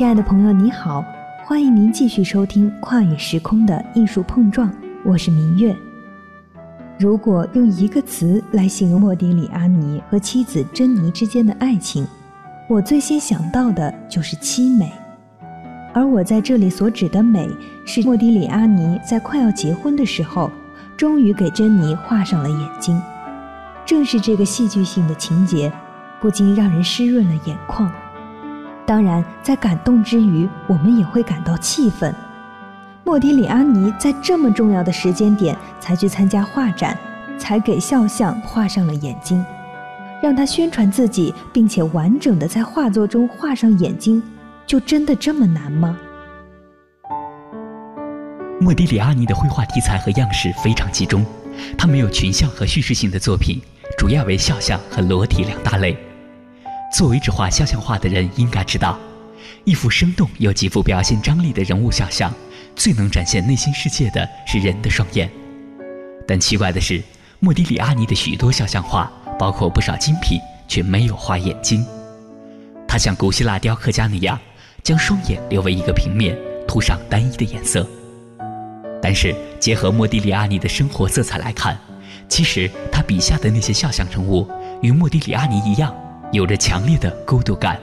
[0.00, 1.04] 亲爱的朋友，你好，
[1.44, 4.66] 欢迎您继续收听《跨越时空的艺术碰撞》，
[5.04, 5.76] 我是明月。
[6.98, 12.08] 如果用一个词来形容莫迪里阿尼和妻子珍妮之间的爱情，
[12.66, 14.90] 我最先想到的就是凄美。
[15.92, 17.46] 而我在这里所指的美，
[17.84, 20.50] 是莫迪里阿尼在快要结婚的时候，
[20.96, 22.98] 终于给珍妮画上了眼睛。
[23.84, 25.70] 正是这个戏剧性的情节，
[26.22, 27.92] 不禁让人湿润了眼眶。
[28.90, 32.12] 当然，在感动之余，我们也会感到气愤。
[33.04, 36.98] 莫迪里阿尼在这么重要的时间点才去参加画展，
[37.38, 39.44] 才给肖像画上了眼睛，
[40.20, 44.20] 让他宣传自己，并且完整的在画作中画上眼睛，
[44.66, 45.96] 就真的这么难吗？
[48.60, 51.24] 莫迪里阿尼的绘画题材和样式非常集中，
[51.78, 53.62] 他没有群像和叙事性的作品，
[53.96, 55.96] 主要为肖像和裸体两大类。
[56.92, 58.98] 作为只画肖像画的人，应该知道，
[59.64, 62.32] 一幅生动又极富表现张力的人物肖像，
[62.74, 65.30] 最能展现内心世界的是人的双眼。
[66.26, 67.02] 但奇怪的是，
[67.38, 71.86] 莫迪里阿尼的许多肖像画，包括不少精品，却没有画眼睛。
[72.88, 74.38] 他像古希腊雕刻家那样，
[74.82, 77.86] 将双眼留为一个平面，涂上单一的颜色。
[79.00, 81.78] 但是，结合莫迪里阿尼的生活色彩来看，
[82.28, 84.46] 其实他笔下的那些肖像人物，
[84.82, 85.94] 与莫迪里阿尼一样。
[86.32, 87.80] 有着强烈的孤独感，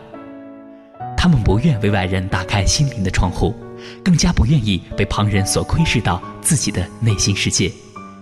[1.18, 3.54] 他们不愿为外人打开心灵的窗户，
[4.02, 7.70] 更加不愿意被旁人所窥视到自己的内心世界，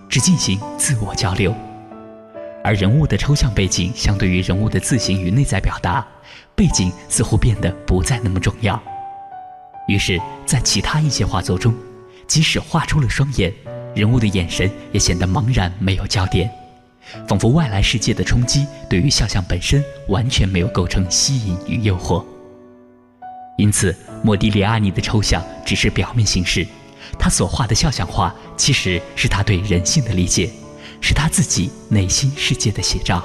[0.09, 1.53] 只进行自我交流。
[2.63, 6.03] 而人物的抽象背景相对于人物的自行与内在表达，
[6.55, 8.81] 背景似乎变得不再那么重要。
[9.87, 11.71] 于是，在其他一些画作中，
[12.25, 13.53] 即使画出了双眼，
[13.93, 16.49] 人物的眼神也显得茫然，没有焦点。
[17.27, 22.23] 仿佛外来世界的冲击对于肖像本身完全没有构成吸引与诱惑，
[23.57, 26.65] 因此莫迪里阿尼的抽象只是表面形式，
[27.17, 30.49] 他所画的肖像画其实是他对人性的理解，
[30.99, 33.23] 是他自己内心世界的写照。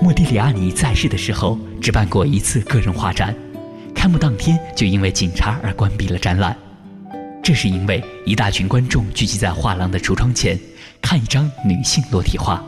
[0.00, 3.34] 莫迪里阿尼在世的时候只办过一次个人画展，
[3.94, 6.56] 开幕当天就因为警察而关闭了展览。
[7.42, 10.56] 这是因为一大群观众聚集在画廊的橱窗前，
[11.00, 12.62] 看一张女性裸体画。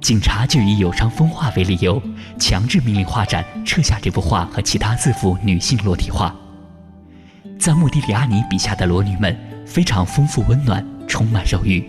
[0.00, 2.02] 警察就以有伤风化为理由，
[2.38, 6.34] 强制命令画展撤下这幅画和其他四幅女性裸体画。
[7.58, 9.36] 在莫迪里阿尼笔下的裸女们
[9.66, 11.84] 非常丰富温暖，充满肉欲，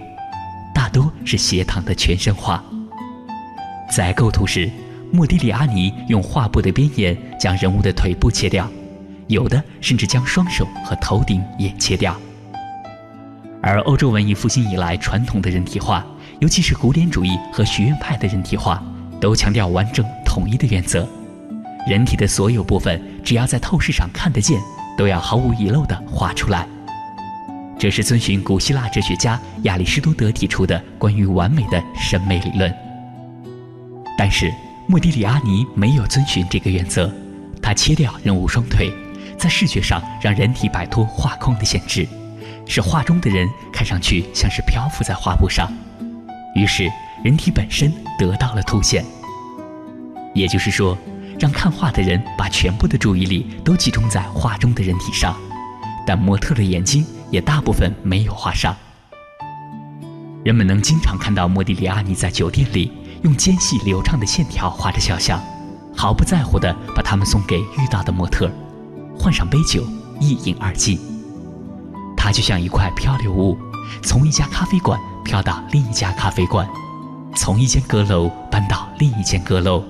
[0.76, 2.62] 大多是斜躺的全身画。
[3.90, 4.70] 在构图时，
[5.14, 8.70] 莫迪里阿尼用画布的边沿将人物的腿部切掉。
[9.30, 12.16] 有的甚至将双手和头顶也切掉。
[13.62, 16.06] 而欧洲文艺复兴以来传统的人体画，
[16.40, 18.84] 尤其是古典主义和学院派的人体画，
[19.20, 21.08] 都强调完整统一的原则：
[21.88, 24.60] 人体的所有部分，只要在透视上看得见，
[24.98, 26.68] 都要毫无遗漏地画出来。
[27.78, 32.74] 这是遵循古希腊哲学家亚里士多德提出的关于完美的审美理论。
[34.18, 34.52] 但是
[34.88, 37.14] 莫迪里阿尼没有遵循这个原则，
[37.62, 38.92] 他切掉人物双腿。
[39.40, 42.06] 在视觉上让人体摆脱画框的限制，
[42.68, 45.72] 使画中的人看上去像是漂浮在画布上，
[46.54, 46.92] 于是
[47.24, 49.04] 人体本身得到了凸显。
[50.36, 50.96] 也就是说，
[51.40, 55.36] 让看画的人把全部的注意力都集中在画中的人体上，
[56.06, 58.76] 但模特的眼睛也大部分没有画上。
[60.44, 62.92] 人们能经常看到莫迪里阿尼在酒店里
[63.24, 65.42] 用尖细流畅的线条画着肖像，
[65.96, 68.52] 毫不在乎地把它们送给遇到的模特。
[69.20, 69.84] 换上杯酒，
[70.22, 70.98] 一饮而尽。
[72.16, 73.58] 它就像一块漂流物，
[74.02, 76.68] 从一家咖啡馆飘到另一家咖啡馆，
[77.36, 79.84] 从一间阁楼搬到另一间阁楼，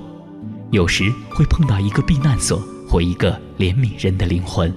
[0.72, 2.59] 有时会碰到一个避难所
[2.90, 4.73] 或一个怜悯人的灵魂。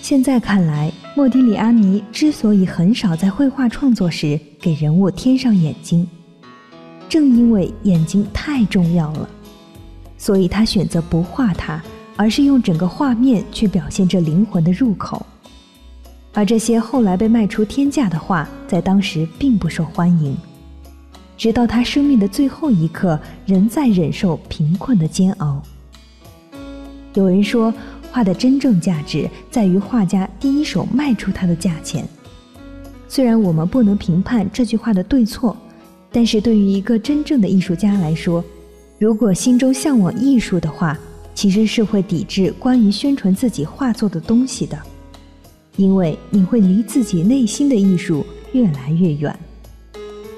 [0.00, 6.06] 现在看来，莫迪里阿尼之所以很少在绘画创作时给人物添上眼睛，
[7.08, 9.28] 正因为眼睛太重要了。
[10.24, 11.82] 所以他选择不画它，
[12.16, 15.26] 而是用整个画面去表现这灵魂的入口。
[16.32, 20.34] 而这些后来被卖出天价的画，在当时并不受欢迎。
[21.36, 25.60] 直到他生命的最后一刻，仍在忍受贫困的煎熬。
[27.12, 27.70] 有人说，
[28.10, 32.02] 画的真正价值在于画家第一手卖出它的价钱。
[33.08, 35.54] 虽然我们不能评判这句话的对错，
[36.10, 38.42] 但是对于一个真正的艺术家来说，
[39.04, 40.98] 如果心中向往艺术的话，
[41.34, 44.80] 其实是会抵制关于宣传自己画作的东西的，
[45.76, 48.24] 因为你会离自己内心的艺术
[48.54, 49.38] 越来越远。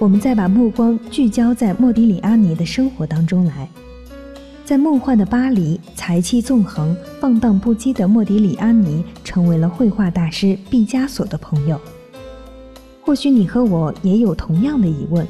[0.01, 3.69] 我们再把目光聚焦在莫迪里阿尼的生活当中来。
[4.65, 11.81] 在梦幻的巴黎，才气纵横、放荡不羁的莫迪里阿尼成为了绘画大师毕加索的朋友。
[13.01, 15.25] 或许你和我也有同样的疑问：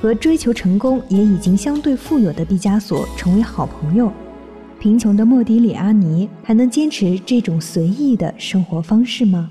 [0.00, 4.12] 和追求成功也已经相对富有的毕加索成为好朋友，
[4.78, 9.50] 贫穷的莫迪里阿尼还能坚持这种随意的生活方式吗？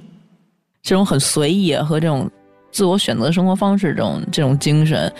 [0.83, 2.29] 这种很随意和这种
[2.71, 5.11] 自我选择生活方式，这种这种精神，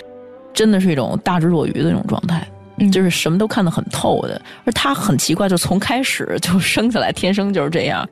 [0.54, 2.48] 真的是一种大智若愚的这种状态。
[2.92, 8.06] 就是什么都看得很透的，而他很奇怪，就从开始就生下来天生就是这样。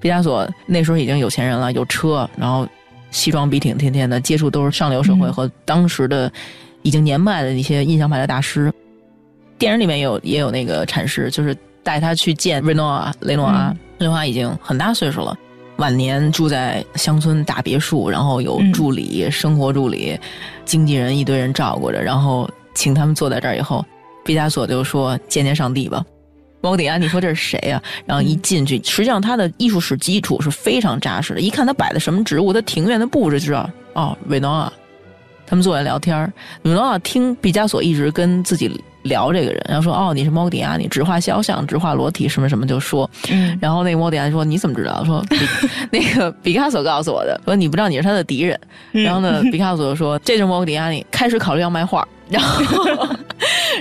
[0.00, 2.66] 毕加索那时候已经有钱人了，有车，然后
[3.10, 6.30] 西装笔挺，天天的接触都是上流社会和当时的
[6.82, 8.72] 已经年迈的一些印象派的大师。
[9.58, 15.36] 电影里面有也有那个阐释，就是带他去见瑞诺阿雷诺阿，雷诺阿已经很大岁数了，
[15.78, 20.18] 晚年住在乡村大别墅，然后有助理、生活助理、
[20.64, 23.84] 经纪人一堆人照顾着，然后请他们坐在这儿以后。
[24.24, 26.04] 毕加索就说：“见见上帝吧。”
[26.60, 27.80] 莫迪安，你说这是谁呀？
[28.04, 31.40] 然后一进去，实际上他的艺术史基础是非常扎实的。
[31.40, 34.72] 一看他摆的什么植物，他庭院的布置就知道哦，维诺啊。
[35.46, 36.30] 他们坐下聊天
[36.64, 38.70] 维诺啊听毕加索一直跟自己
[39.02, 43.08] 聊这个人，然后说：“哦，你是莫迪安，你只画肖像，只画裸体，什么什么就说。”
[43.58, 45.24] 然后那个莫迪安说：“你怎么知道？”说：
[45.90, 48.60] “那个毕加索告诉我的。”说：“你不知道你是他的敌人。”
[48.92, 52.84] 然后呢，毕加索说：“这就是莫迪安，你开始考虑要卖画。” 然后，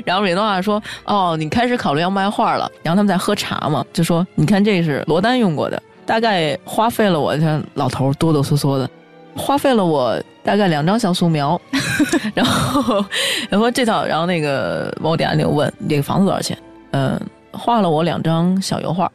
[0.06, 8.90] 然后米诺瓦说：“哦，你开始考虑要卖画了。”然后他们在喝茶嘛，就说：“你看，这是罗丹用过的，大概花费了我，你看老头哆哆嗦嗦的，
[9.36, 11.60] 花费了我大概两张小素描。
[12.34, 13.06] ”然后，
[13.50, 16.58] 然后这套，然后那个毛迪安就问：“这个房子多少钱？”
[16.92, 17.20] 嗯，
[17.52, 19.12] 画了我两张小油画。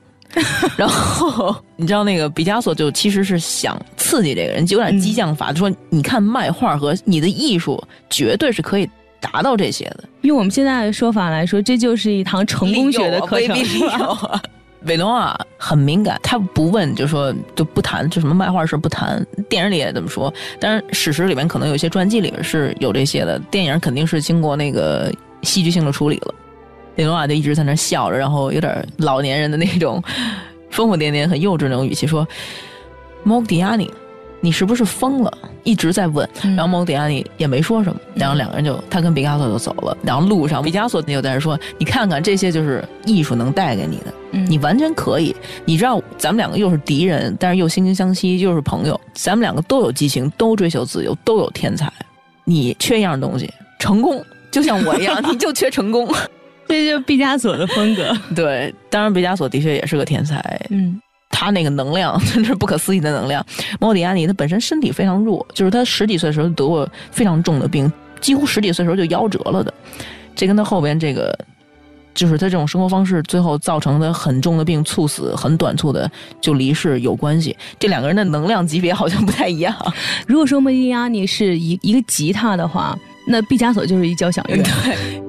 [0.76, 8.88] 然后你知道那个毕加索就其实是想刺激这个人，就有点激将法，就说：“你看卖画和你的艺术绝对是可以。”
[9.22, 13.56] 达到这些的，用我们现在的说法来说，这就是一堂成功学的课程。
[14.86, 19.24] 韦诺啊，很敏感，他不问就说就不谈，就什么漫画事不谈。
[19.48, 23.38] 电影里也这么说，但是史实里面可能有些传记里面是有这些的。
[23.48, 25.08] 电影肯定是经过那个
[25.42, 26.34] 戏剧性的处理了。
[26.96, 30.02] 北诺啊就一直在那笑着，然后有点老年人的那种
[30.70, 32.26] 疯疯癫癫、很幼稚那种语气说
[33.22, 33.88] ：“莫迪亚尼。”
[34.44, 35.32] 你是不是疯了？
[35.62, 39.96] 一直在问，然后蒙迪亚尼也没说什么，然后两个人就他跟毕加索就走了。
[40.02, 44.12] 然后路上，毕加索又在那说：“你看看这些就是艺术能带给你的，
[44.48, 45.34] 你完全可以。
[45.64, 49.00] 你知道咱们两个又是敌人，但是又惺惺相惜，又是朋友。
[49.14, 51.90] 咱们两个都有激情，都追求自由，都有天才。
[52.44, 53.48] 你缺一样东西，
[53.78, 56.12] 成功，就像我一样， 你就缺成功。
[56.66, 58.12] 这就是毕加索的风格。
[58.34, 60.60] 对，当然毕加索的确也是个天才。
[60.70, 61.00] 嗯。
[61.32, 63.44] 他那个能量 真是不可思议的能量。
[63.80, 69.74] 莫迪亚尼他本身身体非常弱，就是他十几岁的时候得过非常重的病，几乎十几岁的时候就夭折了的。
[70.36, 71.36] 这跟他后边这个，
[72.14, 77.56] 就是他这种生活方式最后造成的很重的病猝死，很短促的就离世有关系。
[77.78, 79.74] 这两个人的能量级别好像不太一样。
[80.26, 82.96] 如果说莫迪亚尼是一一个吉他的话，
[83.26, 84.56] 那毕加索就是一交响乐。
[84.56, 85.22] 对。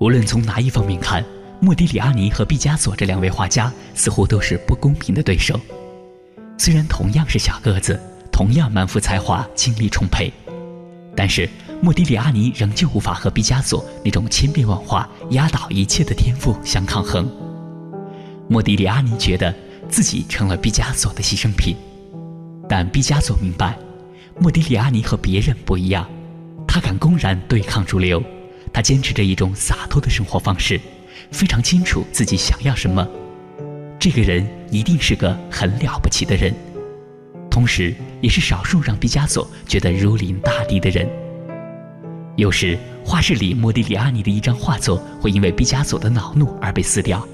[0.00, 1.24] 无论从哪一方面看。
[1.60, 5.58] 莫迪里阿尼和毕加索这两位画家似乎都是不公平的对手。
[6.58, 7.98] 虽然同样是小个子，
[8.30, 10.32] 同样满腹才华、精力充沛，
[11.16, 11.48] 但是
[11.80, 17.28] 莫迪里阿尼仍旧无法和毕加索那种千变万化、压倒一切的天赋相抗衡。
[18.48, 19.54] 莫迪里阿尼觉得
[19.88, 21.76] 自己成了毕加索的牺牲品，
[22.68, 23.76] 但毕加索明白，
[24.38, 26.06] 莫迪里阿尼和别人不一样，
[26.68, 28.22] 他敢公然对抗主流，
[28.72, 30.80] 他坚持着一种洒脱的生活方式。
[31.30, 33.06] 非常清楚自己想要什么，
[33.98, 36.54] 这个人一定是个很了不起的人，
[37.50, 41.08] 同时也是少数让毕加索觉得如临大敌的人。
[42.36, 47.26] 有时画室里莫迪里阿尼的一张画作会因为毕加索的恼怒而被撕掉，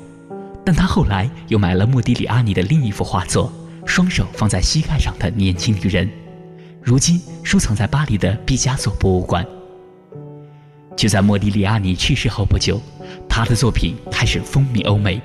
[0.64, 3.50] 但他后来又买了莫迪里阿尼的另一幅画作
[3.86, 6.06] 《双手放在膝盖上的年轻女人》，
[6.82, 9.46] 如今收藏在巴黎的毕加索博物馆。
[10.96, 12.78] 就在莫迪里阿尼去世后不久。
[13.30, 15.22] 他的作品开始风靡欧美，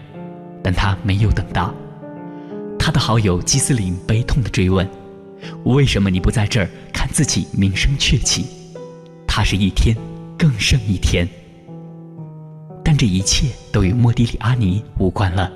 [0.63, 1.73] 但他没有等到。
[2.77, 4.87] 他的好友基斯林悲痛地追问
[5.65, 8.45] ：“为什么你不在这儿看自己名声鹊起？”
[9.27, 9.97] 他是一天
[10.37, 11.27] 更胜一天，
[12.83, 15.51] 但这一切都与莫迪里阿尼无关了。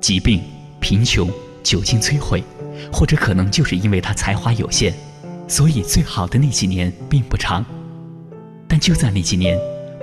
[0.00, 0.42] 疾病、
[0.80, 1.30] 贫穷、
[1.62, 2.42] 酒精摧毁，
[2.92, 4.92] 或者可能就是因为他才华有限，
[5.46, 7.64] 所以最好的那几年并不长。
[8.66, 9.56] 但就在那几年。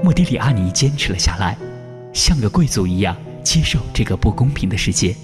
[0.04, 1.58] 莫迪里阿尼坚持了下来，
[2.12, 5.16] 像个贵族一样接受这个不公平的世界，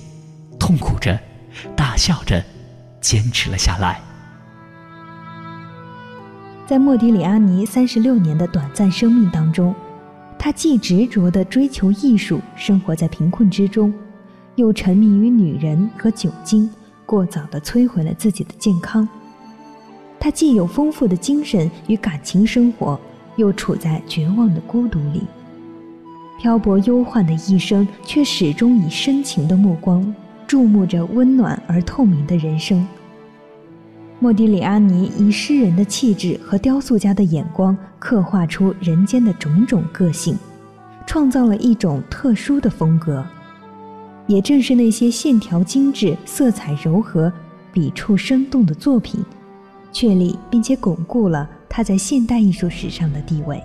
[0.57, 1.19] 痛苦着，
[1.75, 2.41] 大笑着，
[3.01, 3.99] 坚持了下来。
[6.65, 9.75] 在莫迪里阿尼三十六年的短暂生命当中，
[10.37, 13.93] 他既执着地追求艺术，生活在贫困之中，
[14.55, 16.71] 又沉迷于女人和酒精，
[17.05, 19.05] 过早地摧毁了自己的健康。
[20.17, 22.97] 他既有丰富的精神与感情生活，
[23.39, 25.23] 又处在绝望的孤独里，
[26.37, 30.13] 漂泊忧患的一生，却始终以深情的目光
[30.45, 32.85] 注目着温暖而透明的人生。
[34.19, 40.37] 莫迪里阿尼以诗人的气质和雕塑家的眼光，刻画出人间的种种个性，
[41.07, 43.25] 创造了一种特殊的风格。
[44.27, 47.31] 也正是那些线条精致、色彩柔和、
[47.71, 49.23] 笔触生动的作品，
[49.93, 53.61] 确立并且巩固了他在现代艺术史上的地位。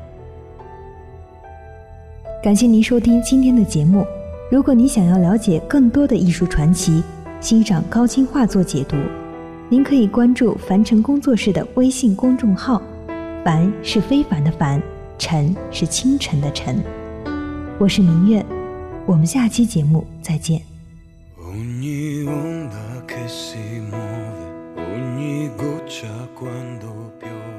[2.43, 4.07] 感谢您收听今天的节目。
[4.51, 7.03] 如果你想要了解更多的艺术传奇，
[7.41, 8.97] 欣赏高清画作解读。
[9.71, 12.81] 您可以关注凡尘工作室的微信公众号，
[13.43, 14.81] 凡是非凡的凡，
[15.19, 16.85] 尘是清晨的晨。
[17.79, 18.45] 我是明月，
[19.07, 20.74] 我们下期节目再见。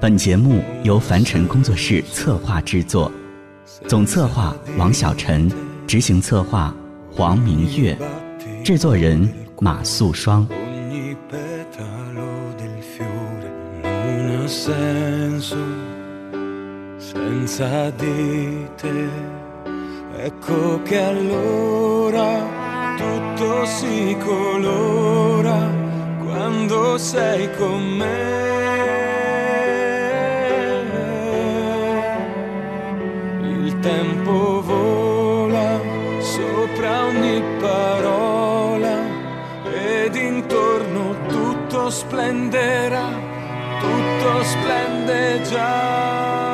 [0.06, 3.12] 本节目由凡尘工作室策划制作，
[3.88, 5.52] 总策划王小晨，
[5.88, 6.72] 执行策划
[7.12, 7.98] 黄明月，
[8.64, 9.28] 制作人
[9.60, 10.48] 马素双。
[41.96, 43.08] splenderà,
[43.80, 46.45] tutto splende già.